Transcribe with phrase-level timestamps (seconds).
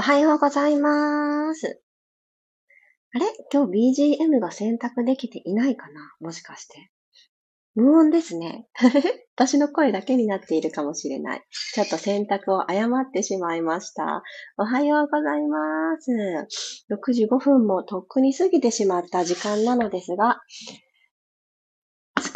[0.00, 1.82] おはようございます。
[3.12, 3.26] あれ？
[3.52, 6.00] 今日 BGM が選択できていないかな？
[6.20, 6.90] もしかして。
[7.74, 8.66] 無音ですね。
[9.36, 11.42] 私の声だけになっているかもしれない。
[11.74, 14.22] ちょっと選択を誤ってしまいました。
[14.56, 15.58] おはようございま
[16.00, 16.10] す。
[16.90, 20.40] 6時5分もとっくに過ぎてしまった時間なのですが、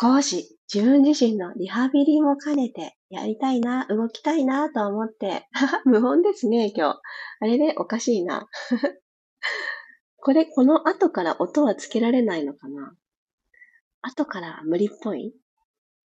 [0.01, 5.47] 少し自分自身のリハビリも兼ねてやりたいな、動きたいなと思って、
[5.85, 7.01] 無音ですね、今日。
[7.41, 8.49] あれでおかしいな。
[10.17, 12.97] これ、この後から音はつけられないのかな？
[14.03, 15.35] 後から無理っぽい？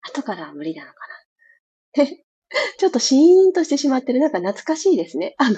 [0.02, 0.98] 後からは無理なのか
[1.97, 2.06] な？
[2.78, 4.20] ちょっとシーンとしてしまってる。
[4.20, 5.34] なんか懐かしいですね。
[5.39, 5.56] あの、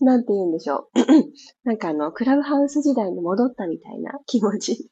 [0.00, 0.98] なんて言うんでしょう。
[1.64, 4.90] なんかあの、クラブハウス時代に戻ったみたいな気持ち。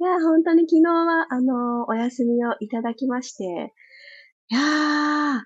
[0.00, 3.72] いや、本当に昨日は、あの、お休みをいただきまして、
[4.50, 5.40] いやー、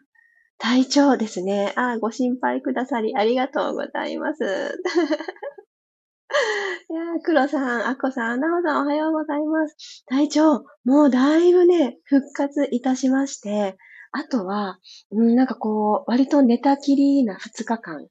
[0.59, 1.72] 体調ですね。
[1.77, 4.83] あご心配くださりありがとうございます。
[6.91, 10.05] いやー、黒さん、あこさん、なおさん、おはようございます。
[10.06, 13.77] 体調、もうだいぶね、復活いたしまして、
[14.11, 14.78] あとは、
[15.11, 18.09] うん、なんかこう、割と寝たきりな2日間。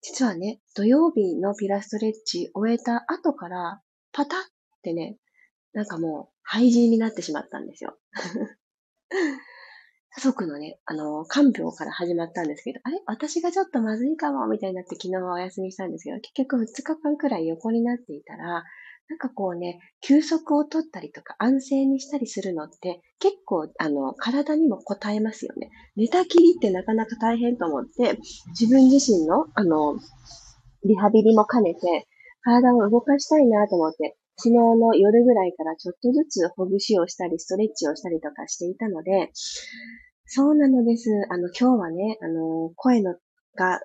[0.00, 4.40] 実はね、土曜日のピラストレッチ終えた後から、パタっ
[4.82, 5.18] てね、
[5.72, 7.96] なんかもう、廃人になってしまったんですよ。
[10.14, 13.00] 家族のね、あの、看病から始まったんですけど、あれ？
[13.06, 18.64] 私がちょっとまずいかもみたいになって昨日はお休みしたんですけど、結局2日間くらい横になっていたら、
[19.08, 25.70] なんかこうね、休息を取ったりとか安静にしたりするのって結構あの体にも応えますよね。
[25.96, 28.18] 寝たきりってなかなか大変と思って、
[28.58, 29.98] 自分自身のあの、
[30.84, 32.06] リハビリも兼ねて
[32.42, 39.30] 体を動かしたいなと思って、昨日の夜ぐらいからちょっとずつほぐしをしたり、ストレッチをしたりとかしていたので、
[40.26, 41.10] そうなのです。
[41.30, 43.14] あの、今日はね、あの、声の
[43.54, 43.80] が、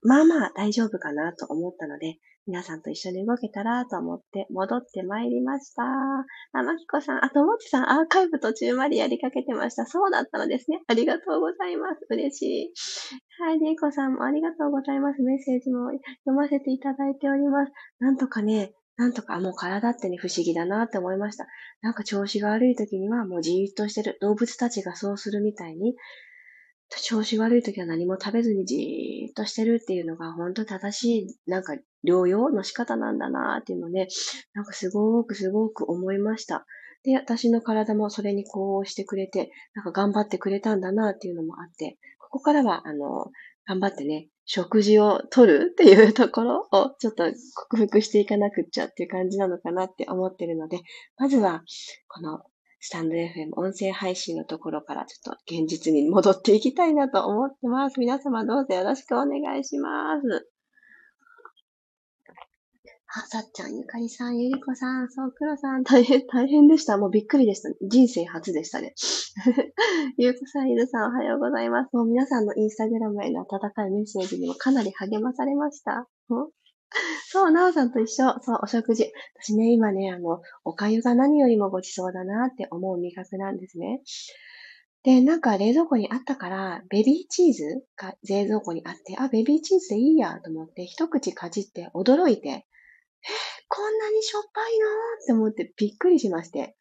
[0.00, 2.16] まあまあ大丈夫かなと思ったので、
[2.46, 5.82] 皆さんと一緒に動けたらと思って戻ってまいりました。
[5.84, 9.86] あ、まきこさん、あともちさん、アーカイブ途中までやりかけてました。
[9.86, 10.80] そうだったのですね。
[10.88, 12.00] ありがとうございます。
[12.10, 12.72] 嬉しい。
[13.44, 15.22] はい、りえこさんもありがとうございます。
[15.22, 15.90] メッセージも
[16.24, 17.72] 読ませていただいております。
[18.00, 21.46] なんとかね、なんとか、もう体ってね、不思議だなって思いました。
[21.80, 24.18] なんか調子が悪い時にはもうじーっとしてる。
[24.20, 25.94] 動物たちがそうするみたいに、
[27.00, 31.74] 調子悪い時は何も食べずにじーっとしてるっていうのが本当正しい、なんか
[32.06, 34.08] 療養の仕方なんだなっていうのね、
[34.52, 36.66] なんかすごくすごく思いました。
[37.02, 43.30] で、私の体もそれにこうしてくれて、なんか頑張ってくれたんだなっていうのもあって、ここからは、あの、
[43.66, 50.80] 頑張ってね、食事をとるっていうところをちょっと克服していかなくっちゃっていう感じなのかなって思ってるので、
[51.16, 51.62] まずは
[52.08, 52.40] この
[52.80, 58.00] スタンド FM 音声配信のところからちょっと現実に戻っていきたいなと思ってます。
[58.00, 60.48] 皆様どうぞよろしくお願いします。
[63.14, 66.96] あ、さっちゃん、ゆかりさん、ゆりこさん、そうくろさん、大変、大変でした。
[66.96, 67.68] もうびっくりでした。
[67.82, 68.94] 人生初でしたね。
[70.18, 71.96] ゆうこさん、ゆるさん、おはようございます。
[71.96, 76.06] もう皆さんのインスタグラムへの温かいメッセージにもかなり励まされました。
[77.28, 78.38] そう、なおさんと一緒。
[78.42, 79.10] そう、お食事。
[79.40, 84.02] 私ね、今ね、あの、おかゆが何よりもごちそうだなって思う味覚なんですね。
[85.02, 92.64] で、なんか冷蔵庫にあったから、ベビーチーズが冷蔵庫にあって、あ、ベビーチーズでいいやと思って、一口かじって驚いて、え
[93.68, 94.86] こんなにしょっぱいの？
[95.22, 96.76] って思ってびっくりしまして。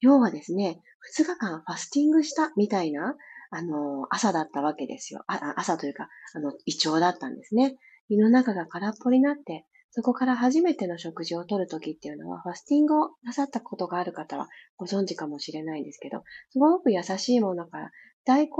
[0.00, 0.80] 要はですね、
[1.18, 3.16] 2日間ファスティングしたみたいな、
[3.50, 5.24] あの、朝だったわけですよ。
[5.26, 7.76] 朝というか、あの、胃腸だったんですね。
[8.08, 17.90] 胃の中が空っぽになって、そこから初めての食事をとるときっていうのは、ファスティングをなさったことがある方はご存知かもしれないんですけど、すごく優しいものから、
[18.24, 18.50] 大根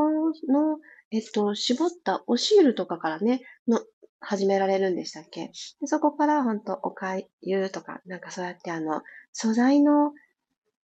[0.48, 0.78] の、
[1.10, 3.80] えっと、絞ったお汁とかからね、の、
[4.18, 5.50] 始められるんでしたっけ？
[5.84, 9.02] そこから本当おかゆとか、なんかそうやってあの、
[9.32, 10.12] 素材の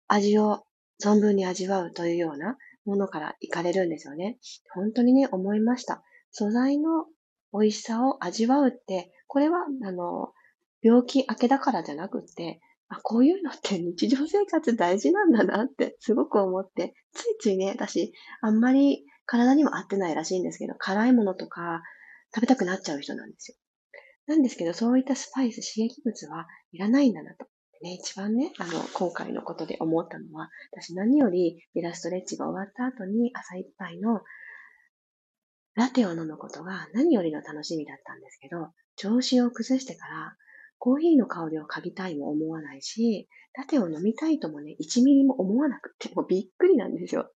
[0.09, 0.65] 味を
[1.03, 4.39] 存分に味わうというようなものから行かれるんですよね。
[4.73, 6.03] 本当にね、思いました。
[6.31, 7.07] 素材の
[7.53, 10.33] 美味しさを味わうって、これは、あの、
[10.83, 21.83] 病気明けだからじゃなくって、あ、こういうのって日常生活大事なんだなってすごく思って、ついついね、私、あんまり体にも合ってないらしいんですけど、辛いものとか、
[22.35, 23.57] 食べたくなっちゃう人なんですよ。
[24.27, 27.47] なんですけど、そういったスパイス、刺激物はいらないんだなと。
[27.83, 34.23] ね、一番ね、あの、今回のことで思ったのは、私何よりイラストレッチが終わった後に朝一杯の
[35.75, 40.37] ラテを飲むことが何よりの楽しみだったんですけど、調子を崩してから
[40.79, 47.31] コーヒーの香りを嗅ぎたいも思わないし、ラテを飲みたいともね、1ミリも思わなくて、もうびっくりなんですよ。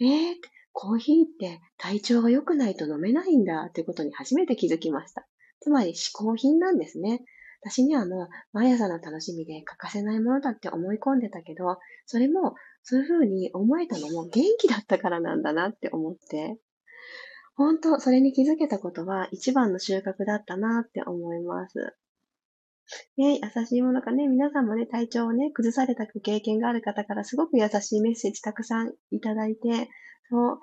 [0.00, 0.34] えー、
[0.72, 5.26] コーヒーって体調が良くないと飲めないんだってことに初めて気づきました。
[5.60, 7.24] つまり嗜好品なんですね。
[7.64, 16.58] 私にはもう毎朝の楽しみで欠かせないものだって思い込んでたけど、それもそういうふうに思えたのも元気だったからなんだなって思って、
[17.56, 21.96] 本当、それに気づけたことは一番の収穫だったなって思います。
[23.16, 29.88] ね、優しいものかね、皆さんもね、体調をね、崩された経験がある方からすごく優しいメッセージたくさんいただいて、
[30.28, 30.60] そう、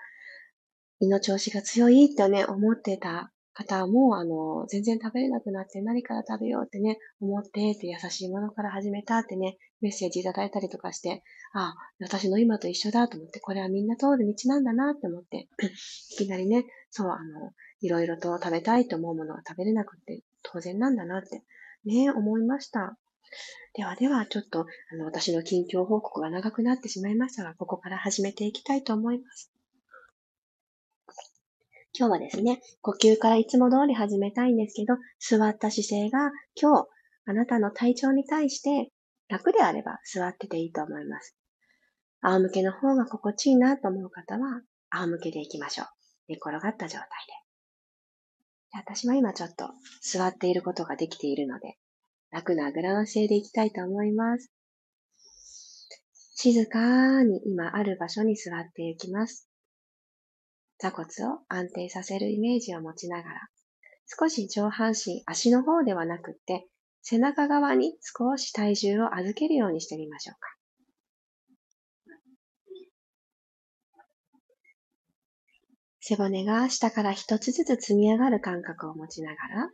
[1.00, 3.32] 胃の調子が強いってね、思ってた
[3.64, 11.24] 方も、あの、全然食べれなくなって何から食べようってね、思ってって優しいものから始めたってね、メッセージいただいたりとかして、
[11.54, 15.48] ああ、私の今と一緒だと思って、これはみんな通る道なんだなって思って、
[16.12, 21.44] いきなりね、そう、あの、いろいろと食べたいと思うものは食べれなくて当然なんだなって、
[21.86, 22.98] ね、思いました。
[23.74, 29.51] ではでは、ちょっと、あの、私の近況報告が長くなってしまいましたが、ここから始めていきたいと思います。
[31.94, 36.88] 今日はですね、呼吸からいつも通り始めたいんですけど、座った姿勢が今日、
[37.26, 38.92] あなたの体調に対して
[39.28, 41.36] 楽であれば座ってていいと思います。
[42.22, 45.88] 仰向けの方が心地いいなと思う方は、仰向けでいきましょう。
[46.30, 47.08] 寝転がった状態で。
[48.74, 49.70] 私は今ちょっと
[50.02, 51.78] 座っていることができているので、
[52.32, 54.50] 楽なあぐらの姿勢でいきたいと思います。
[56.36, 59.51] 静かに今ある場所に座っていきます。
[60.82, 63.50] 座骨を安定させるイメージを持ちながら、
[64.08, 66.66] 少し上半身、足の方ではなくって、
[67.04, 70.50] 背中側に少し体重を預けるようにしてみましょうか。
[76.00, 79.70] 背骨が下から一つずつ積み上がる感覚を持ちながら、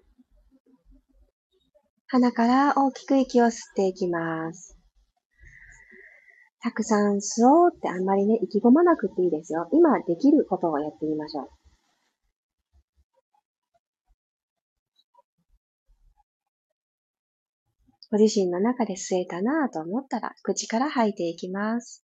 [2.08, 4.77] 鼻から大きく息を吸っていきます。
[6.60, 9.68] たくさん吸おうってあんまりね、意気込まなくていいですよ。
[9.72, 11.50] 今できることをやってみましょう。
[18.10, 22.04] ご自身の中で吸えたなぁと思ったら、口から吐いていきます。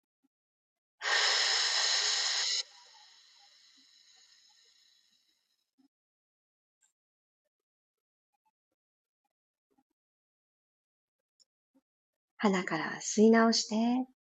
[12.36, 14.13] 鼻から吸い直して、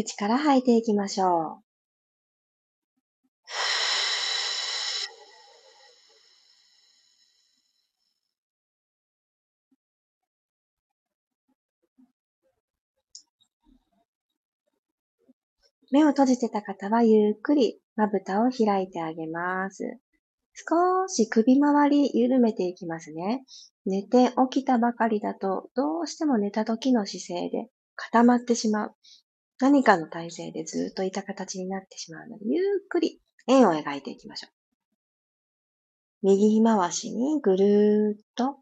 [0.00, 1.62] 口から吐いていきましょう。
[15.90, 19.98] 目を閉じてた方はゆっくりまぶたを開いてあげます。
[20.54, 23.44] 少し首周り緩めていきますね。
[23.84, 28.94] 寝て起きたばかりだとどうしても寝た時の姿勢で固まってしまう。
[29.60, 34.50] 何かの体勢でずっといた形になってしまうので、ゆっくり円を描いていきましょう。
[36.22, 38.58] 右回しにぐるーっと。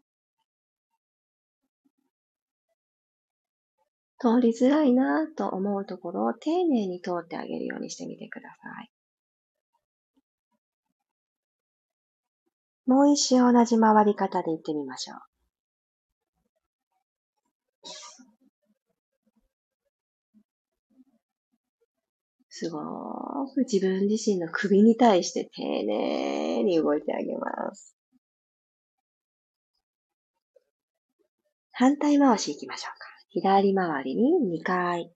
[4.19, 8.91] 通りづらいなと思うところを丁寧に通ってあげるようにしてみてください。
[12.87, 15.36] もう一周同じ回り方で行ってみましょう。
[22.59, 22.79] すご
[23.53, 27.95] く自分自身の首に対して丁寧に動いてあげます。
[31.71, 33.05] 反対回し行きましょうか。
[33.29, 35.11] 左回りに2回。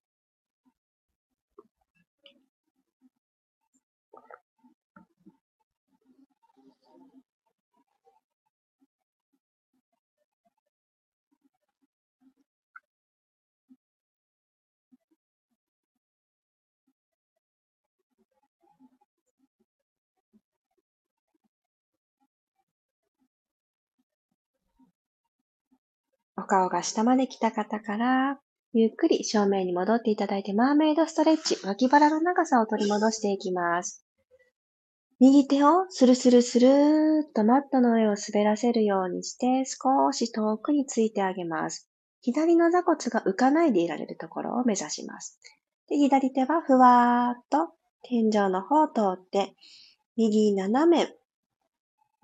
[26.42, 28.40] お顔が下まで来た方から、
[28.74, 34.04] ゆっくり正面に戻っていただいて、マーメイドストレッチ、脇腹の長さを取り戻していきます。
[35.20, 41.88] 右手をスルスルスルーっとマットの上を滑らせるようにして、少し遠くについてあげます。
[42.22, 45.40] 左の座骨が浮かないでいられるところを目指します。
[45.90, 49.54] で左手はふわーっと天井の方を通って、
[50.18, 51.08] 右斜め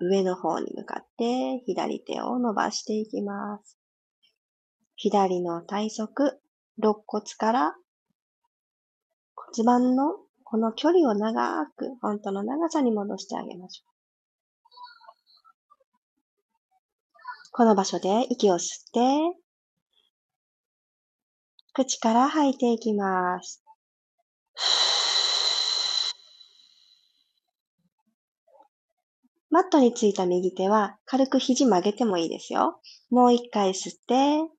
[0.00, 3.77] 上の方に向かって左手を伸ばしていきます。
[5.00, 6.32] 左の体側、
[6.76, 7.76] 肋骨から
[9.36, 13.92] 骨盤のこの距離を長く、本当の長さに戻してあげましょう。
[17.52, 18.90] この場所で息を吸っ
[19.32, 19.38] て、
[21.74, 23.62] 口から吐いていきます。
[29.50, 32.80] マットについた右手は軽く肘曲げてもいいですよ。
[33.10, 34.57] もう一回吸って、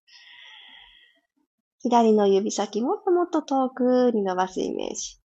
[1.81, 5.19] 左の指先もっともっと遠くに伸ばすイメージ。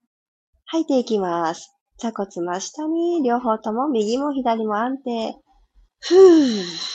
[0.66, 1.74] 吐いていきます。
[1.98, 5.36] 座骨真下に、両方とも右も左も安定。
[6.00, 6.92] ふぅ。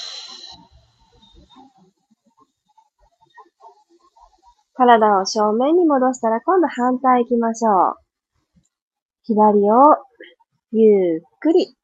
[4.73, 7.95] 体を正面に戻したら今度反対行きましょう。
[9.23, 9.97] 左を
[10.71, 11.75] ゆっくり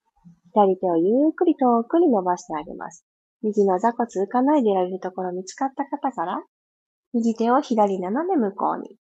[0.53, 3.03] 左手をゆっくり遠くに伸ばしてあげます。
[3.41, 6.43] 右の座骨浮かないでいられるところ見つかった方から、
[7.13, 8.98] 右手を左斜め向こうに。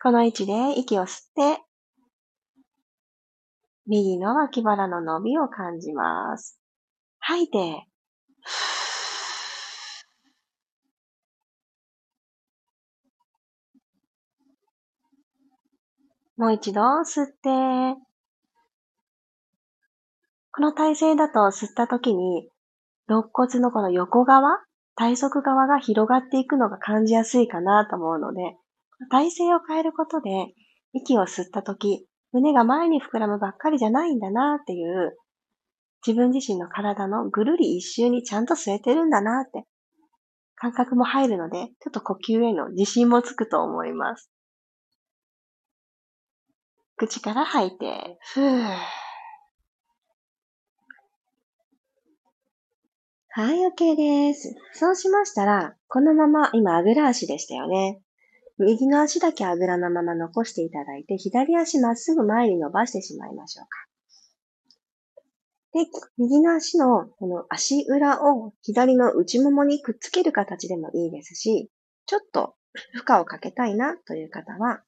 [0.00, 1.62] この位置で息を吸って、
[3.86, 6.60] 右の脇腹の伸びを感じます。
[7.18, 7.86] 吐いて、
[16.36, 18.00] もう一度吸って、
[20.52, 22.48] この体勢だと吸った時に、
[23.08, 24.58] 肋骨のこの横側、
[24.94, 28.56] 体側側が広がっていくのが感じやすいかなと思うので、
[29.10, 30.54] 体勢を変えることで、
[30.92, 35.16] 息を吸った時、胸が前に膨らむばっかりじゃないんだなっていう、
[36.06, 39.64] 自分自身の体のぐるり一周にちゃんと吸えてるんだなって、
[40.54, 44.30] 感覚も入るので、ちょっと呼吸への自信もつくと思います。
[46.96, 49.01] 口から吐いて、ふー。
[53.34, 54.54] はい、OK です。
[54.74, 58.02] そうしましたら、このまま、今、あぐら足でしたよね。
[58.58, 63.88] 右の足だけあぐらのまま残していただいて、左足まっすぐ前に伸ばしてしまいましょうか。
[65.72, 65.86] で、
[66.18, 71.70] 右の足の、この足裏を左の内ももにくっつける形でもいいですし、
[72.04, 72.54] ちょっと
[72.92, 74.82] 負荷をかけたいなという方は、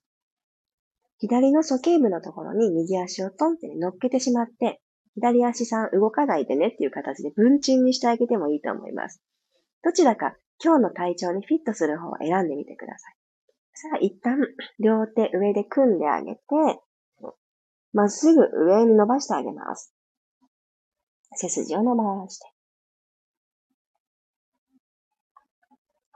[1.16, 4.82] 左の鼠径部のところに右足をトンって乗っけてしまって、
[5.16, 9.22] 左足さん動かないでねっていう形で文鎮にしてあげてもいいと思います。
[9.82, 13.16] どちらか今日の体調にフィットする方を選んでみてください。
[13.74, 14.38] さあ一旦
[14.78, 16.40] 両手上で組んであげて、
[17.92, 19.94] まっすぐ上に伸ばしてあげます。
[21.36, 22.46] 背筋を伸ばして。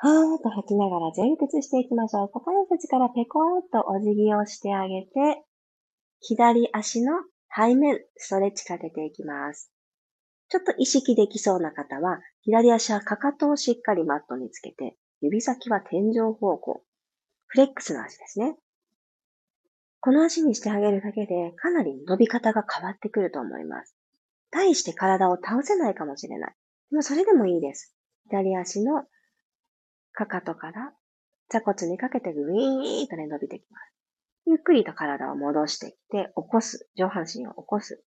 [0.00, 2.31] はーっと吐きながら前屈していきましょう。
[2.33, 5.43] 股関節からペコーっとお辞儀をしてあげて、
[6.21, 7.12] 左足の
[7.55, 9.73] 背面、ストレッチかけていきます。
[10.49, 16.85] ちょっと意識できそうな方は、左足はかかとをしっかりマットにつけて、指先は天井方向。
[17.47, 18.57] フレックスの足ですね。
[20.00, 23.95] この足にしてあげるだけで、かなり伸び方が変わってくると思います。
[24.50, 26.55] 対して体を倒せないかもしれない。
[26.90, 27.95] でもそれでもいいです。
[28.31, 29.05] 左足の
[30.12, 30.93] かかとから
[31.49, 33.98] 座骨にかけてグイーンとね伸びてきます。
[34.49, 36.88] ゆっくりと体を戻してきて、起こす。
[36.97, 38.02] 上半身を起こす。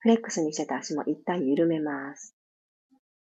[0.00, 2.36] フレックスにしてた足も一旦緩めます。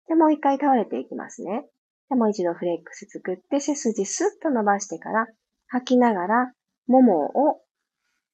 [0.09, 1.69] で、もう一回倒れていきますね。
[2.09, 5.29] で、もう一度フレックス作って、背筋スッと伸ばしてから、
[5.69, 6.53] 吐きながら、
[6.89, 7.63] ももを、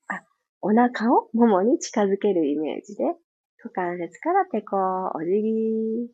[0.08, 0.22] あ、
[0.62, 3.04] お腹をももに近づけるイメージで、
[3.62, 6.10] 股関節から手こう、お辞儀。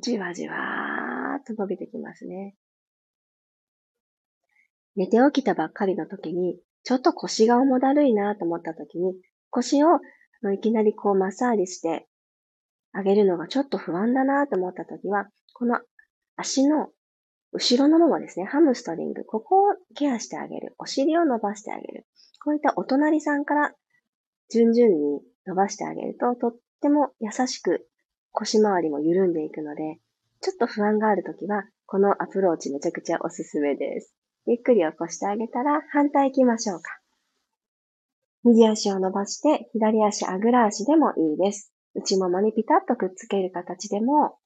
[0.00, 2.54] じわじわーっと伸びてきますね。
[4.96, 9.14] 寝て起きたばっかりの時に、ちょっと腰が重だるいなと思った時に、
[9.50, 10.00] 腰を
[10.54, 12.06] いきなりこうマッサージして
[12.92, 15.78] あげるのがちょっと不安だなと思った時は、この
[16.36, 16.88] 足の
[17.52, 20.74] 後ろのももですね、ハムストリング、ここをケアしてあげる。
[20.78, 22.06] お尻を伸ばしてあげる。
[22.44, 23.74] こういったお隣さんから
[24.50, 27.88] 順々に伸ばしてあげると、とっても優しく
[28.32, 29.98] 腰回りも緩んでいくので、
[30.40, 34.14] ちょっと不安があるときは、このアプローチめちゃくちゃおすすめです。
[34.46, 36.98] ゆっくり起こしてあげたら反対行きましょうか。
[38.44, 41.72] 右足を伸ばして、左足あぐら足でもいいです。
[41.94, 44.38] 内ももにピタッとくっつける形でも、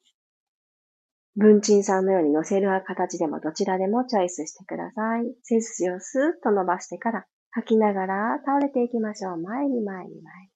[1.37, 5.35] 文鎮さんのように乗せる形でもどちらでもチョイスしてください。
[5.43, 9.37] 背筋をスーッと伸ばしてから吐きながら倒れていきましょう。
[9.39, 10.49] 前に前に前に。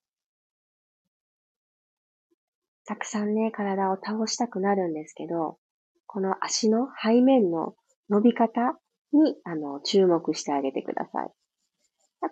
[2.85, 5.59] たくさんね、体を倒したくなるんですけど、
[6.07, 7.75] この足の背面の
[8.09, 8.79] 伸び方
[9.13, 11.31] に、あの、注目してあげてください。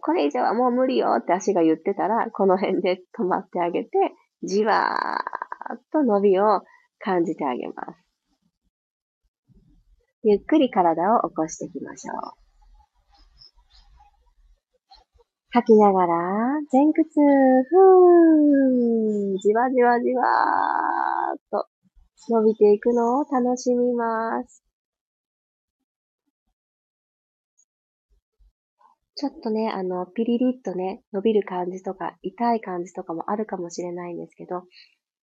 [0.03, 3.91] これ以上はもう無理よって足が言ってたら、この辺で止まってあげて、
[4.43, 6.63] じわーっと伸びを
[6.99, 8.07] 感じてあげます。
[10.25, 12.17] ゆっくり体を起こしていきましょう。
[15.51, 16.15] 吐きながら、
[16.73, 17.21] 前屈、
[17.71, 21.69] ふーじわじわじわーっと
[22.29, 24.66] 伸びていくのを楽しみます。
[29.17, 34.65] ちょっとね、あの、ピリリッとね、伸びる感じとか、痛い感じとかもあるかもしれないんですけど、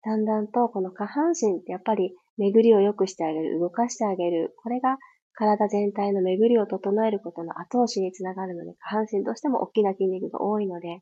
[0.03, 4.97] だんだんとこの下半身ってやっぱり巡りを良くしてあげる、動かしてあげる、これが
[5.33, 11.01] 体全体の巡りを整えることの後押しにつながるので、下半身としても大きな筋肉が多いので、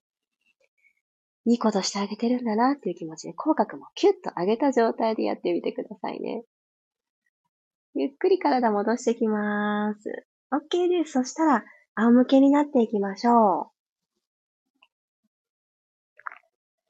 [1.46, 6.44] いいことしてあげてるんだなっていう気持ちで、口角もキュッと上げた状態でやってみてくださいね。
[7.96, 10.28] ゆっくり体戻してきます。
[10.54, 11.14] OK です。
[11.14, 11.66] そしたら、
[12.00, 13.72] 仰向けになっていきましょ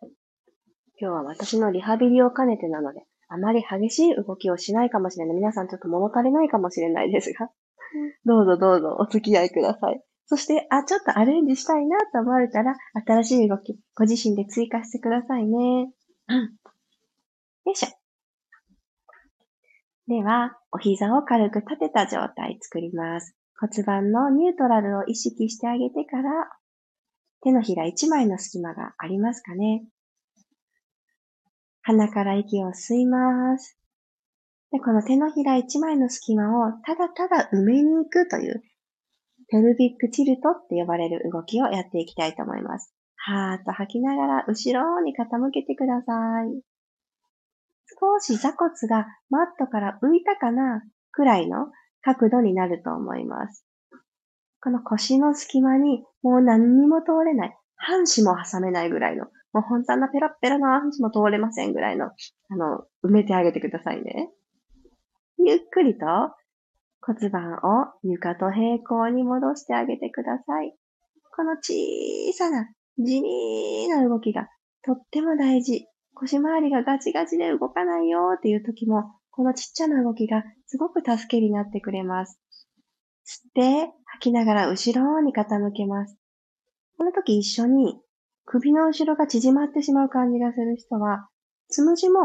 [0.04, 0.10] う。
[1.02, 5.36] 今日は私のリハビリを兼ねてなので、あまり激しい動きをしないかもしれない。
[5.36, 7.50] 皆さんちょっと物足りないかもしれないですが、
[8.26, 10.04] どうぞどうぞお付き合いください。
[10.28, 12.76] そして、あ、ちょっとアレンジしたいなと思われたら、
[13.08, 15.92] 新しい動き、ご自身で追加してくださいね。
[16.28, 16.42] うん。
[17.66, 17.90] よいしょ。
[20.08, 23.39] では、お膝を軽く立てた状態作ります。
[23.60, 26.50] 骨盤のニュートラルを意識してあげてから、
[27.42, 29.86] 手のひら一枚の隙間がありますかね。
[31.82, 33.78] 鼻から息を吸います。
[34.72, 38.62] で、この手のひら一枚の隙間をただただ埋めに行くという
[39.50, 42.94] ペルビックチルトって呼ばれる動きをやっていきたいと思います。
[43.16, 46.62] はーっと吐きながら後ろに傾けてください。
[48.00, 51.68] 少し座骨がマットから浮いたかなくらいの
[52.02, 53.66] 角度になると思います。
[54.62, 64.30] この腰の隙間にもう何にも通れない、半紙も挟めないぐらいの、もう本当なペラペラの半紙も通れませんぐらいの、あの、埋めてあげてくださいね。
[65.38, 66.06] ゆっくりと
[67.02, 70.76] 骨盤を床と平行に戻してあげてください。
[71.36, 74.50] この小さな地味な動きが
[74.84, 75.88] とっても大事。
[76.14, 79.04] 腰回りがガチガチで動かないよっていう時も、
[79.40, 82.42] このちっちゃな動きがすごく助けになってくれます。
[83.26, 86.18] 吸って、吐きながら後ろに傾けます。
[86.98, 88.02] この時一緒に
[88.44, 91.30] 首の後ろが縮まってしまう感じがする人は、
[91.70, 92.20] つむじも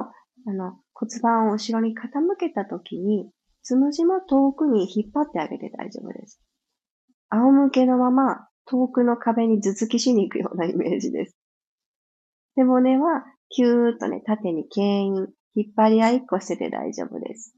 [0.49, 2.03] あの骨盤を後ろに傾
[2.37, 3.31] けた時に、
[3.63, 6.41] つむじも遠くに引っ張ってあげて大丈夫です。
[7.29, 11.37] 仰向けのまま遠くの壁に頭突きしに行くようなイメージです。
[12.57, 17.55] 背骨はキューッとね、縦に牽引、引っ張り合いっこしてて大丈夫です。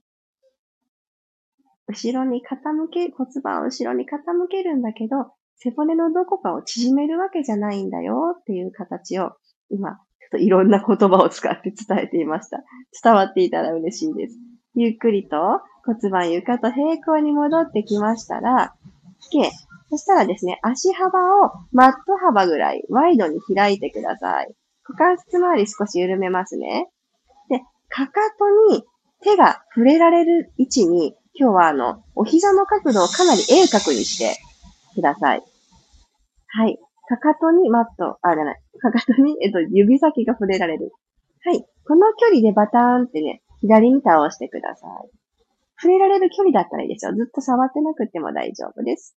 [1.88, 9.32] 後ろに傾け、骨盤を後ろに傾けるんだけど、背骨のどこかを縮めるわけじゃないんだよっていう形を、
[9.70, 9.98] 今、ちょっ
[10.32, 12.62] といろんな言葉を使って伝えていました。
[13.02, 14.36] 伝わっていたら嬉しいです。
[14.74, 15.36] ゆっくりと
[15.84, 18.74] 骨盤床と平行に戻ってきましたら、
[19.32, 19.50] OK。
[19.88, 24.52] そしたらですね、足幅をマット幅ぐらいワイドに開いてください。
[24.86, 26.90] 股関節周り少し緩めますね。
[27.88, 28.84] かかとに
[29.22, 34.36] 手が触れられる位置に、今日はあの、お膝の角度をかなり鋭角にして
[34.94, 35.42] ください。
[36.48, 36.78] はい。
[37.08, 38.60] かかとにマット、あ、じゃない。
[38.80, 40.92] かかとに、えっと、指先が触れられる。
[41.44, 41.64] はい。
[41.86, 45.10] この距離でバターンってね、左に倒してください。
[45.80, 47.14] 触れられる距離だったらいいですよ。
[47.14, 49.16] ずっと触ってなくても大丈夫です。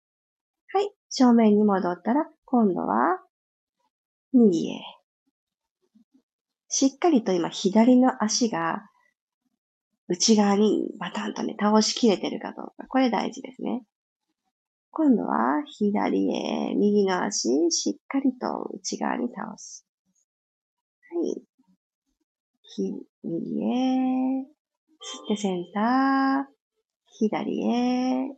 [0.73, 0.91] はい。
[1.11, 3.21] 正面に戻ったら、今度は、
[4.33, 4.81] 右へ。
[6.79, 8.91] しっかりと今、左の足が、
[10.09, 12.87] 内側にバタンとね、倒しきれてるかどうか。
[12.87, 13.83] これ大事ですね。
[14.91, 19.87] 今度は、左へ、右の足、しっかりと内側に倒す。
[21.11, 21.43] はい。
[23.23, 24.47] 右へ、吸っ
[25.29, 26.45] てセンター、
[27.09, 28.37] 左へ、吸っ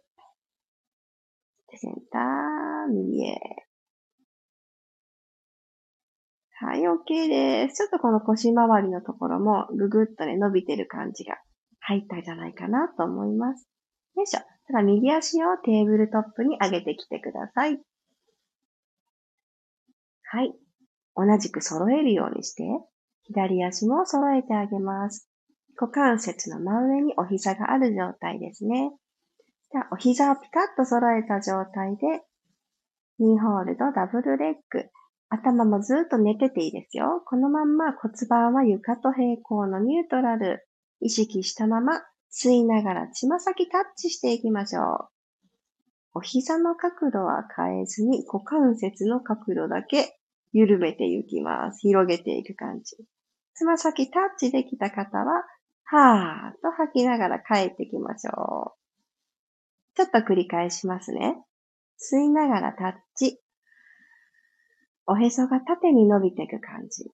[1.70, 3.67] てセンター、右へ。
[6.60, 7.76] はい、OK です。
[7.76, 11.36] ちょっとこの腰回りのところもぐぐっとね、伸びてる感じが
[11.78, 13.68] 入ったんじゃないかなと思います。
[14.16, 14.40] よいしょ。
[14.66, 17.80] ただ右足をテーブルトップに上げてきてください。
[20.24, 20.52] はい。
[21.14, 22.64] 同じく揃えるようにして、
[23.22, 25.30] 左足も揃えてあげます。
[25.80, 28.90] 股関節の真上にお膝がある状態ですね。
[29.70, 32.24] じゃあ、お膝をピタッと揃えた状態で、
[33.20, 34.90] ニーホールド、ダブルレッグ。
[35.30, 37.22] 頭もずっと寝てていいですよ。
[37.26, 40.66] このまんま骨盤は床と平行のニュートラル。
[41.00, 45.08] 意識したまま吸いながらつま先タッチしていきましょう。
[46.14, 50.18] お膝の角度は変えずに股関節の角度だけ
[50.52, 51.80] 緩めていきます。
[51.80, 52.96] 広げていく感じ。
[53.54, 55.44] つま先タッチできた方は
[55.84, 59.96] はーっと吐きながら帰ってきましょう。
[59.96, 61.36] ちょっと繰り返しますね。
[61.98, 63.40] 吸いながらタッチ。
[65.10, 67.10] おへそが縦に伸びていく感じ。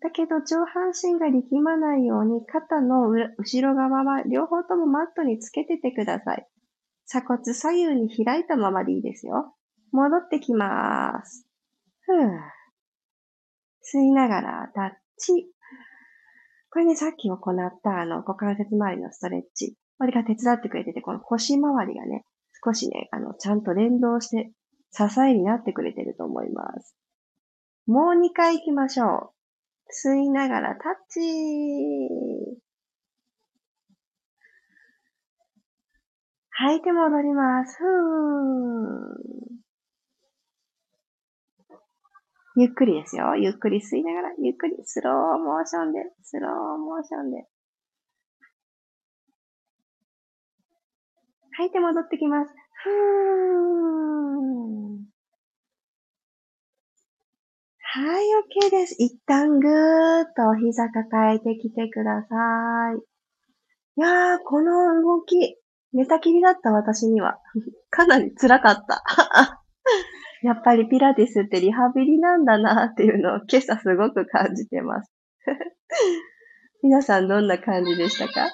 [0.00, 6.46] だけど上半身が力まないように肩の後ろ側は両方ともマットにつけててください。
[7.06, 9.54] 鎖骨左右に開いたままでいいですよ。
[9.90, 11.46] 戻ってきます。
[12.00, 12.30] ふぅ。
[13.82, 15.52] 吸いながらタッチ。
[16.70, 19.76] これね、さっき行ったあの股関節周りのストレッチ。
[19.98, 22.24] これが手伝ってくれてて、この腰周りがね、
[22.64, 24.52] 少しね、あの、ちゃんと連動して
[24.90, 26.96] 支えになってくれてると思います。
[27.86, 29.42] もう2回行きましょう。
[29.90, 31.20] 吸いながらタッチ
[36.50, 37.76] 吐いて戻ります。
[37.78, 39.42] ふー。
[42.54, 43.34] ゆっくりですよ。
[43.36, 47.46] ゆっくり吸いながら、ゆっくり、スローモーションで、スローモーションで。
[51.56, 52.54] 吐いて戻ってきます。
[52.84, 54.91] ふー。
[57.94, 58.24] はい、
[58.64, 58.96] OK です。
[58.98, 62.36] 一旦ぐーっとお膝抱えてきてくださ
[62.96, 62.98] い。
[63.96, 65.58] いやー、この動き、
[65.92, 67.38] 寝たきりだった私には、
[67.90, 69.04] かなり辛かった。
[70.42, 75.12] やっぱりピラティスってリハビリなんだなっていうのを今朝すごく感じてます。
[76.82, 78.48] 皆さんどんな感じでしたか？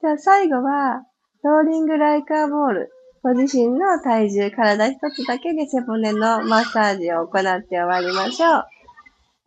[0.00, 1.04] じゃあ最後は、
[1.42, 2.90] ローリングライカーボール。
[3.22, 8.50] ご自身の体重、体一つだけで背骨のマッサージを行って終わりましょう。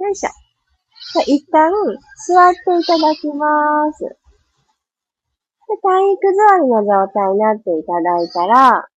[0.03, 0.29] よいしょ。
[1.13, 1.71] じゃ一旦
[2.27, 4.03] 座っていただきます。
[4.03, 4.09] で
[5.81, 8.87] 体育座りの状態になっていただいたら、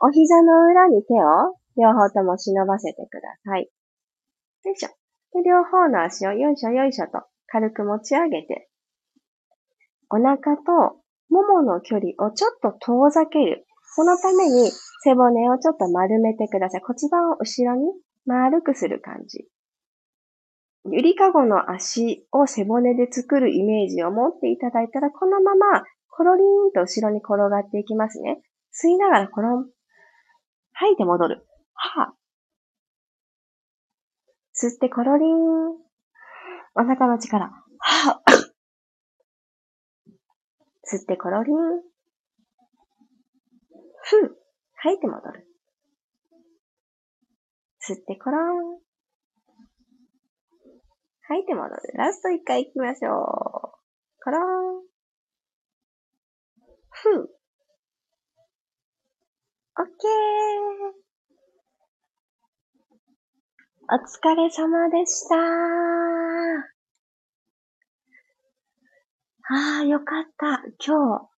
[0.00, 3.70] お膝の裏に手を両方とも忍ばせてください。
[4.64, 4.90] よいしょ。
[5.32, 8.68] で、両方の足をよいしょよいしょと軽く持ち上げて、
[10.10, 13.66] お腹とももの距離をちょっと遠ざける。
[13.94, 14.70] そのために
[15.02, 16.82] 背骨をちょっと丸めてください。
[16.84, 17.92] 骨盤を後ろに
[18.26, 19.48] 丸くする感じ。
[20.90, 28.40] ゆりかごの足を背骨で作るイメージを持っていただいたら、このままコロリーンと後ろに転がっていきますね。
[28.72, 29.66] 吸いながらコロン。
[30.72, 31.46] 吐いて戻る。
[31.74, 32.20] はぁ
[34.54, 35.36] 吸ってコロリン。
[36.74, 37.50] お腹の力。
[37.78, 38.32] はぁ
[40.90, 41.89] 吸ってコロリン。
[44.10, 44.30] ふん。
[44.74, 45.46] 吐いて戻る。
[47.80, 48.38] 吸ってコロ
[48.74, 48.80] ン。
[51.28, 51.76] 吐いて戻る。
[51.94, 53.14] ラスト一回行きましょう。
[54.24, 54.82] コロン。
[56.90, 57.20] ふん。
[57.20, 57.26] オッ
[59.86, 61.00] ケー。
[63.92, 65.36] お疲れ様でした。
[69.52, 70.64] ああ、よかった。
[70.84, 71.29] 今日、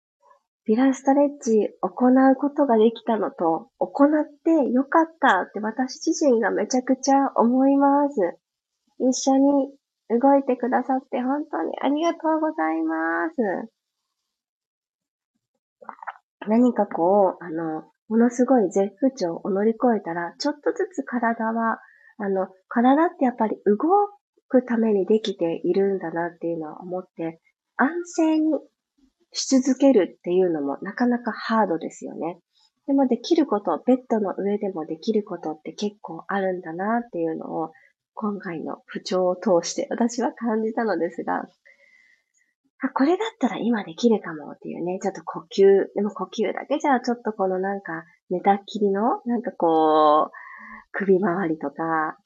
[0.65, 8.15] ピラストレッチ行うことができたのと、行ってよかったって私自身がめちゃくちゃ思います。
[8.99, 9.69] 一緒に
[10.09, 13.73] 動いてくださって本当にありがとうございます。
[16.47, 21.79] 何かこう、あの、ものすごい絶不調を乗り越えたら、ちょっとずつ体は、
[22.17, 23.77] あの、体ってやっぱり動
[24.47, 27.41] くためにできているんだなっていうのは思って、
[27.75, 28.53] 安静に
[29.33, 32.39] し続けるっていうのもなかなかハードですよね。
[32.87, 37.71] でもできること、ベッドの上でもできることって結構あるんだなっていうのを
[38.13, 41.43] 今回の不調を通して私は感じたのですが、
[42.83, 45.63] あ、これだったら今できるかもっていうね、ちょっと呼吸、
[45.95, 50.31] でも呼吸だけじゃちょっとこのなんか寝たっきりの、なんかこう、
[50.91, 52.17] 首周りとか、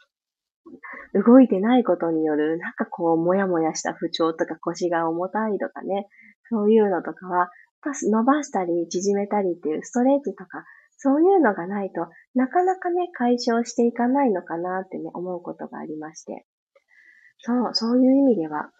[1.13, 6.07] 動いてないことによる、なんかこう、もやもやした不調とか腰が重たいとかね、
[6.49, 7.49] そういうのとかは、
[7.83, 10.65] 伸ばしたり縮めたりっていうストレッチとか、
[10.97, 16.45] そういうのがないとなかなかね、解消していかないのかなってね、思うことがありまして。
[17.39, 18.71] そう、そういう意味では、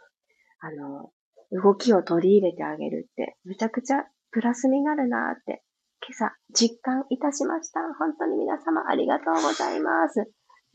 [0.59, 1.11] あの、
[1.51, 5.63] 動きを取り入れてあげるって、めちゃくちゃプラスになるなって、
[6.05, 7.79] 今朝実感いたしました。
[7.99, 10.19] 本当に皆様ありがとうございます。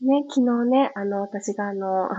[0.01, 2.09] ね、昨日ね、あの、私があの、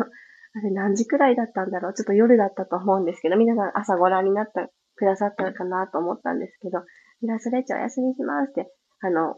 [0.56, 1.94] あれ何時くらいだったんだろう？
[1.94, 6.78] ちょっと夜だったと思うんですけど、皆さん朝ご覧になった、くださったかなと思ったんですけど、
[7.20, 9.34] ミラストレッチお休みしますって、あの、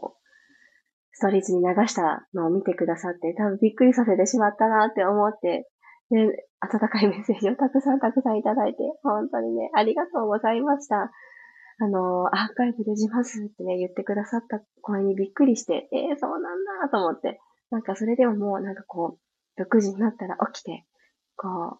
[1.13, 5.67] ストーリーズに流したのを見てくださって、多分びっくりさせてしまったなって思って、
[6.11, 6.29] ね、
[6.61, 11.09] 温かいメッセージをたくさんたくさんいただいて、本当にね、ありがとうございました。
[11.79, 17.39] あの、アーカイブでしますってね、言ってくださった声にびっくりして、ええー、そうなんだと思って、
[17.71, 19.17] なんかそれでももうなんかこ
[19.57, 20.85] う、6時になったら起きて、
[21.37, 21.79] こう、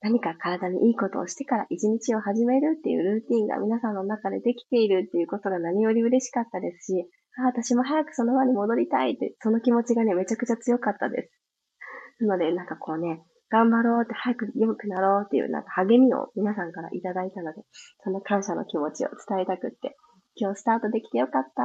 [0.00, 7.06] 何か体にいいことをしてから一日を始めるっていうルーティンが皆さんの中でできているっていうことが何より嬉しかったですし、
[7.38, 12.24] あ私も早くその場に戻りたいって、その気持ちがね、めちゃくちゃ強かったです。
[12.24, 17.62] なので、なんかこうね、頑張ろうって、早く良くなろうっていうなんか励みを皆さんからいただいたので、
[18.02, 19.96] その感謝の気持ちを伝えたくって、
[20.34, 21.62] 今日スタートできてよかった。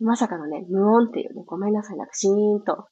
[0.00, 2.86] まさかのね、無音っていうね、ごめんなさい、なんかシーンと、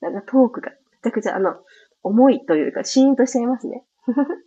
[0.00, 1.54] なんかトークがめちゃくちゃあの、
[2.02, 3.84] 重いというか、シーンとしちゃいますね。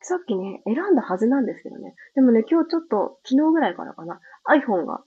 [0.00, 1.94] さっきね、選んだはずなんですけどね。
[2.14, 5.02] でもね、今日ちょっと、昨日ぐらいからかな、iPhone が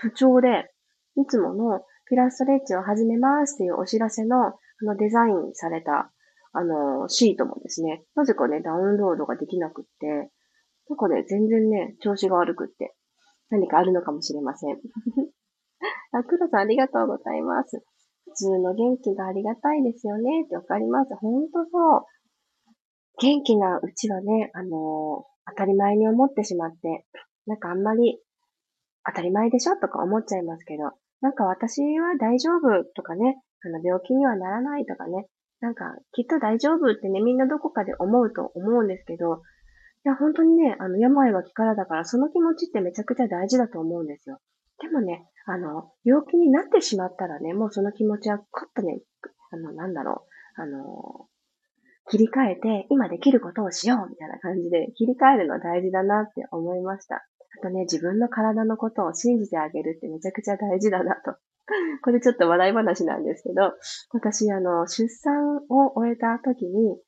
[0.00, 0.72] 不調で、
[1.16, 6.12] いつものピラストレッチを始めますっていうお知らせの、あのデザインされた、
[6.52, 10.30] あの、シートもですね、なぜかね、ダウンロードができなくって、
[10.88, 12.94] なんかね、全然ね、調子が悪くって、
[13.50, 14.76] 何かあるのかもしれません。
[16.12, 17.82] あ、黒さんありがとうございます。
[18.36, 21.14] 普通の元気がありがたいですよねってわかります。
[21.16, 22.04] ほんとそう。
[23.18, 24.70] 元気なうちはね、あのー、
[25.48, 27.06] 当たり前に思ってしまって、
[27.46, 28.20] なんかあんまり
[29.06, 29.76] 当たり前でしょ？
[29.76, 30.90] とか思っちゃいますけど、
[31.22, 32.84] なんか私は大丈夫？
[32.94, 34.84] とかね、あの病気にはならない？
[34.84, 35.28] とかね、
[35.60, 39.40] なんかきっと大丈夫ってね、みんなどこかで思うと思うんですけど、
[40.04, 44.38] いや、本当にね、あの、病は気からだから、その気持ちってめちゃくちゃ大事だと思うんですよ。
[44.78, 49.00] でもね、あの、病気になってしまったらね、もうその気持ちは、こっとね、
[49.52, 50.26] あの、なんだろ
[50.58, 51.28] う、あの、
[52.08, 57.16] 切り替えて、今できることをしようみたいな感じで、切り替えるの大事だなって思いました。
[57.16, 61.36] あとね、自分の体のことを信じてあげるってめちゃくちゃ大事だなと。
[62.02, 63.72] これちょっと笑い話なんですけど、
[64.12, 67.00] 私、あの、出産を終えた時に、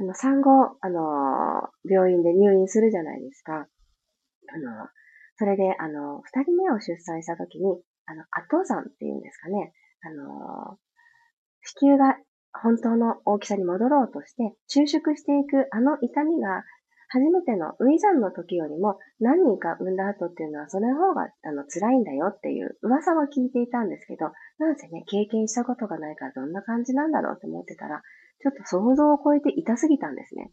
[0.00, 3.66] あの、産後、あの、病院で入院するじゃないですか。
[4.48, 4.88] あの、
[5.38, 9.72] それで、あの、二人目を出産した時に、あの、後産っていうんですかね。
[10.02, 10.78] あの、
[11.62, 12.16] 子宮が
[12.52, 16.64] 本当の大きさに戻ろうとして、収縮していくあの痛みが、
[17.10, 24.26] 初めてのウィザンの時よりも何人か産んだ後っていうのはその方があの辛いんだよっていう噂は聞いていたんですけど、
[24.58, 28.02] なんせね、経験したことがないからどんな感じなんだろうって思ってたら、
[28.40, 30.50] ちょっと想像を超えて痛すぎたんですね。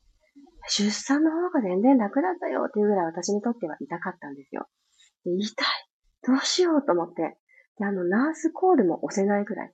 [0.68, 4.68] 出産の方が全然楽だったよっていうぐらい私にとっては痛かったんですよ。
[5.26, 5.68] で痛い。
[6.28, 7.38] どうしようと思って。
[7.78, 9.74] で、あの、ナースコールも押せないぐらい。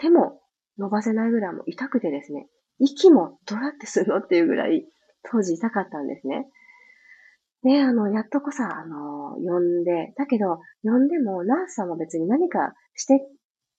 [0.00, 0.40] 手も
[0.78, 2.48] 伸ばせないぐらいも痛くてですね。
[2.78, 4.86] 息もどうやってするのっていうぐらい
[5.30, 6.46] 当時痛かったんですね。
[7.64, 13.26] で、あの、やっとこさ、あの、呼んで、だけど、呼んでも、ナースさんは別に何かして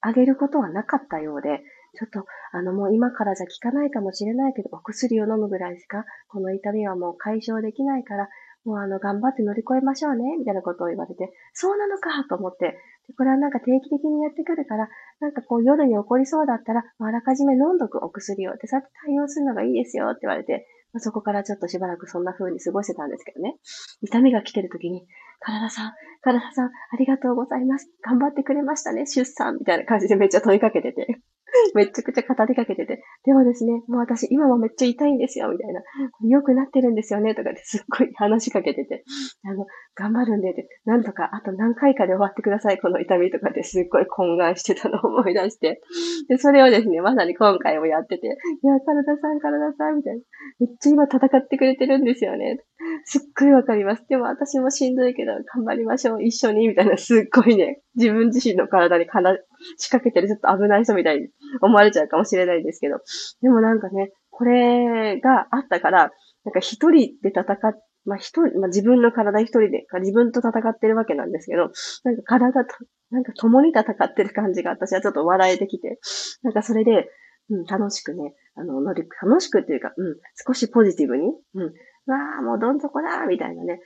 [0.01, 1.61] あげることはなかったようで、
[1.97, 8.29] ちょっと、あの、もう今からじゃ効かないかもしれないけど、お薬を飲むぐらいしか、この痛みはもう解消できないから、
[8.65, 23.57] もうあの、頑張って乗り越えましょうね、みたいなことを言われて、そうなのかと思って、でこれはなんか定期的にやってくるから、なんかこう夜に起こりそうだったら、あらかじめ飲んどくお薬を、で、さって対応するのがいいですよって言われて、まあ、そこからちょっとしばらくそんな風に過ごしてたんですけどね。
[24.01, 25.07] 痛みが来てる時に、
[25.39, 27.89] 体さん、体さん、ありがとうございます。
[28.01, 31.19] 頑張ってくれましたね、出産みたいな感じでめっちゃ問いかけてて。
[31.75, 33.03] めちゃくちゃ語りかけてて。
[33.25, 35.81] でもですね、もう私今もめっちゃ痛いんですよ、みたいな。
[36.23, 39.03] 良くなってるんですよね、とかですっごい話しかけてて。
[39.45, 40.53] あの、頑張るんで、
[40.85, 45.81] なんとかあと何回かで終わってください、この痛みとかですっごい懇願してたのを思い出して。
[46.27, 50.21] で、それをですね、まさに今回もやってて、いや、体さん、体さん、みたいな。
[50.59, 52.59] めっちゃ今戦ってくれてるんですよね。
[53.03, 54.05] すっごいわかります。
[54.07, 59.37] でも私もしんどいけど、頑張りましょう、一緒に、みたいな、すっごいね、自分自身の体にかな
[59.77, 61.27] 仕掛けてるちょっと危ない人みたいに
[61.61, 62.99] 思われちゃうかもしれないですけど。
[63.41, 66.11] でもなんかね、これがあったから、
[66.45, 67.57] なんか一人で戦っ、
[68.05, 71.71] まあ一人、まあ自分の体一人で、自分と戦ってるわけなんですけど、
[72.03, 72.75] なんか体と、
[73.11, 75.99] なんか共に戦ってる感じが私はちょっと笑えてきて、
[76.43, 77.09] なんかそれで、
[77.49, 80.15] うん、楽しくね、あの、乗り、楽しくっていうか、うん、
[80.47, 83.79] 少しポジティブに、うん、わあ、もうどん底だみたいなね、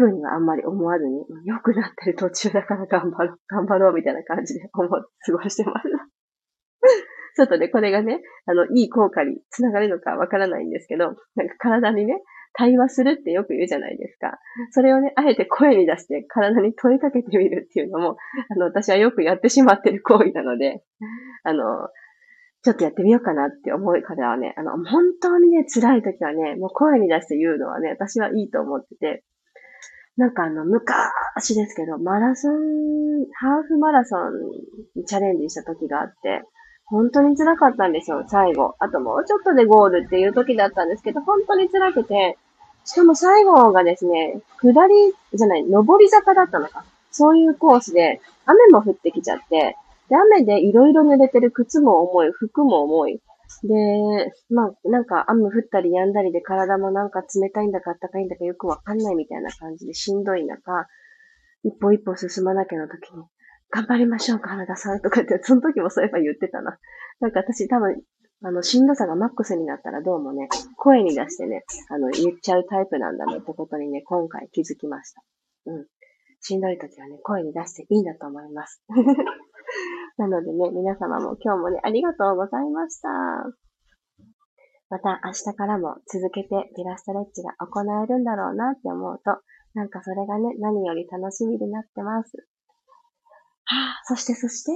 [0.00, 5.88] ふうにはあんまり思わずに、良くなってる途中だから頑張ろう、 頑張ろうみたいな感じで思って過ごしてます。
[7.36, 14.38] ちょっとね、これがね、あの、いい効果につながるのかわからないんですけど、なんか体にね、対話するってよく言うじゃないですか。
[14.72, 18.16] それをね、あえて声に出して体に問いかけてみるっていうのも、
[18.48, 20.82] あの、私はよくやってしまってる行為なので、
[21.44, 21.88] あの、
[22.62, 29.24] ちょっとやってみようかなって思うからはね、あの、本当にね、辛い時はね、もう声に出して言うのはね、私はいいと思ってて、
[30.20, 32.52] なんかあの、昔ですけど、マラソン、
[33.40, 34.50] ハーフマラソン
[34.94, 36.42] にチャレンジした時があって、
[36.84, 38.74] 本当に辛かったんですよ、最後。
[38.80, 42.36] あともうちょっとでゴールっていう時だったんですけど、本当に辛くて、
[42.84, 44.94] しかも最後がですね、下り、
[45.32, 46.84] じゃない、上り坂だったのか。
[47.10, 49.78] そういうコースで、雨も降ってきちゃって、
[50.10, 53.22] で、雨でいろいろ濡れてる靴も重い、服も重い。
[53.62, 60.86] で、まあ、なんか雨降ったり止んだりで体もなんか冷たいんだか暖かいんだかよくわかんないみたいな感じでしんどい中、
[61.64, 63.24] 一歩一歩進まなきゃの時に、
[63.70, 66.78] 頑張りましょうか、原田さんとかって、その時もそういえば言ってたな。
[67.20, 68.02] なんか私多分、
[68.42, 75.22] あの、しんどさがマックスになったらどうもね、声に出してね、あの、言っちゃうタイプなんだなってことにね、今回気づきました。
[75.66, 75.86] うん。
[76.40, 78.82] しんどい時はね、声に出していいんだと思います。
[80.18, 83.08] なのでね、皆様も今日もね、ありがとうございました。
[84.90, 89.38] また明日からも続けてピラストレッチが行えるんだろうなって思うと、
[89.74, 92.36] なんかそれがね、何より楽しみになってます。
[93.64, 94.72] はあ、そしてそして、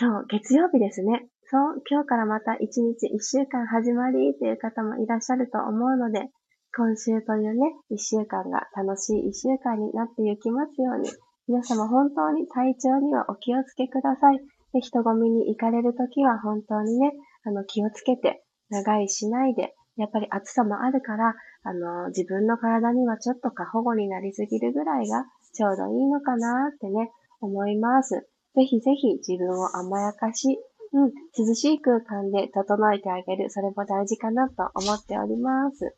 [0.00, 1.28] 今日月曜日ですね。
[1.50, 6.30] そう、今日からまた一日一週間始まりっていう方もいらっしゃると思うので、
[6.76, 11.10] 今週というね、一週間が楽しい一週間になっていきますように、
[11.46, 14.40] 皆様本当に体調にはお気をつけください。
[14.72, 17.12] で、人混みに行かれるときは本当にね、
[17.44, 28.28] あの、気をつけて、長いしないで、やっぱり暑さもあるから、あの、自分の体にはちょっと過保護になりすぎるぐらいがちょうどいいのかなってね、思います。
[28.54, 30.58] ぜひぜひ自分を甘やかし、
[30.92, 35.96] うん、涼しい空間で整えてあげる、それも大事かなと思っております。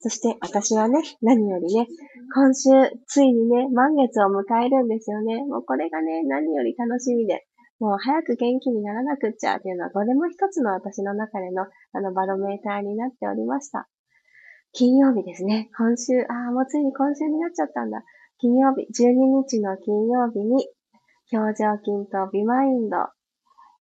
[0.00, 1.86] そして私はね、何よりね、
[2.34, 2.70] 今週、
[3.06, 5.44] ついにね、満月を迎えるんですよね。
[5.44, 7.46] もうこれがね、何より楽しみで、
[7.82, 13.88] もう早く元気にならなくっちゃっていうのは、これも一つの私の中での、あの、バロメーターになっておりました。
[14.70, 15.68] 金曜日ですね。
[15.76, 18.04] 今週、ああ、もうついに今週になっちゃったんだ。
[18.38, 20.68] 金曜日、12日の金曜日に、
[21.32, 22.98] 表情筋とビマインド、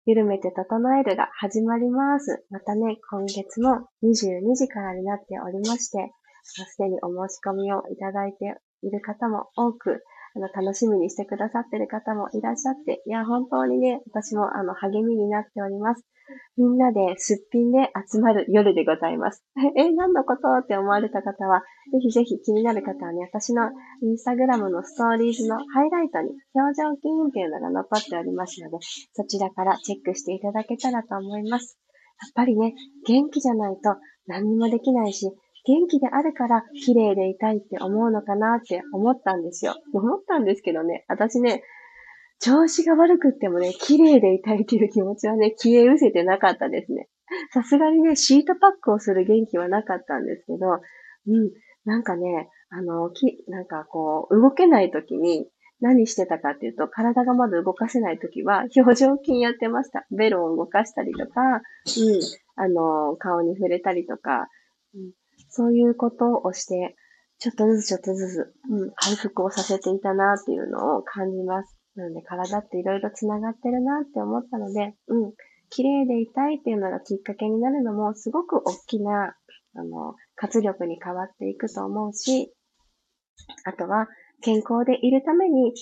[0.07, 2.43] 緩めて整えるが始まります。
[2.49, 6.11] またね、今月も22時からになっておりまして、
[6.41, 10.01] すでにお申し込みをいただいている方も多く、
[10.35, 16.05] あの、楽しみにしてくださってる方もいらっしゃって、いや、本当にね、私もあの、励みになっております。
[16.57, 19.43] みんなですっぴんで集まる夜でございます。
[19.75, 28.77] え、何のことって思われた方は、ぜひぜひ気になる方はね、私のインスタグラムのストーリーズのハイライトに表情筋っていうのが残っておりますので、
[29.13, 31.77] そちらからチェックしていただけたらと思います。
[32.21, 32.75] やっぱりね、
[33.07, 33.95] 元気じゃないと
[34.27, 35.31] 何にもできないし、
[35.65, 39.75] 元気であるから綺麗でいたいって思うのかなって思ったんですよ。
[39.93, 41.63] 思ったんですけどね、私ね、
[42.39, 47.07] 調子が悪くってもね、綺麗でいたいっていう気持ちはね、消え失せてなかったですね。
[47.53, 50.81] さすがにね、シートパックをする元気はなかったんですけど、
[51.27, 51.51] うん、
[51.85, 55.47] なんかね、あの、き、なんかこう、動けない時に
[55.81, 60.05] 何してたかっていうと、体がまだ動かせない時は、表情筋やってました。
[60.11, 61.61] ベロを動かしたりとか、うん、
[62.55, 64.47] あの、顔に触れたりとか、
[65.51, 66.95] そういうことをして、
[67.39, 71.77] ちょっとずつちょっとずつ、うん、回復をさせていたなっていうのを感じます。
[71.95, 75.33] なので体っていろいろ繋がってるなって思ったので、うん、
[75.69, 79.35] 綺麗でいたいっていうのがきっかけになるのもすごく大きな、
[79.75, 82.53] あの、活力に変わっていくと思うし、
[83.65, 84.07] あとは
[84.41, 85.73] 健康でいるために、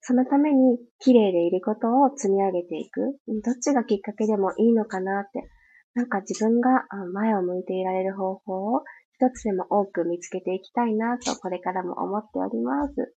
[0.00, 3.18] そのために綺麗でいることを積み上げていく。
[3.44, 5.48] どっちがきっかけでもいいのかなって
[5.94, 13.14] なんか自分が前を向いていられる方法を一つでも多く見つけていきたいなとこれからも思っております。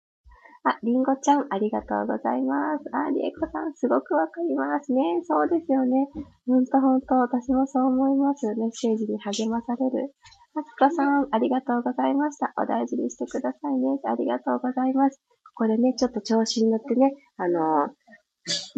[0.67, 2.89] あ、りんごちゃん、ありがとうございます。
[2.89, 5.21] あ、りえこさん、すごくわかりますね。
[5.21, 6.09] そうですよね。
[6.47, 8.47] ほんとほんと、私もそう思います。
[8.57, 10.09] メッセージに励まされる。
[10.57, 12.51] あつこさん、ありがとうございました。
[12.57, 13.99] お大事にしてくださいね。
[14.09, 15.21] ありがとうございます。
[15.53, 17.93] ここでね、ちょっと調子に乗ってね、あの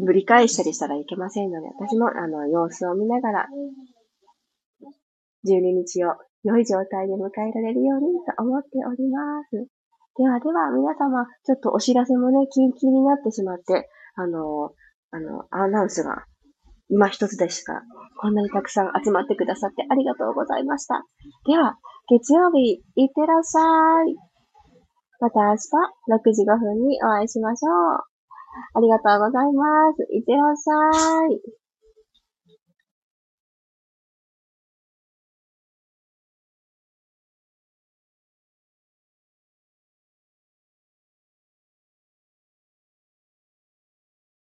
[0.04, 3.48] ぶり返したりしたらいけませんので、私もあの様子を見ながら、
[5.46, 9.68] 12日を良い状態で迎えられるようにと思っております。
[10.18, 14.72] ではでは、皆様、ちょっとお知らせもね、緊急になってしまって、あの、
[15.12, 16.26] あの、アナウンスが
[16.90, 17.84] 今一つでした。
[18.20, 21.04] こんなにたくさん集まってくださってありがとうございました。
[21.46, 21.78] では、
[22.10, 23.62] 月曜日、いってらっしゃ
[24.10, 24.16] い。
[25.20, 28.17] また明日、6時5分にお会いしましょう。
[28.74, 30.04] ありがとうございます。
[30.12, 31.67] いってらっしゃい。